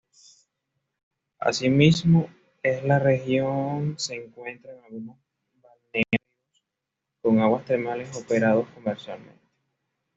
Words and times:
Así 1.37 1.69
mismo, 1.69 2.27
en 2.63 2.87
la 2.87 2.97
región 2.97 3.99
se 3.99 4.15
encuentran 4.15 4.77
algunos 4.83 5.15
balnearios 5.61 7.21
con 7.21 7.37
aguas 7.39 7.65
termales 7.65 8.09
operados 8.17 8.67
comercialmente. 8.69 9.47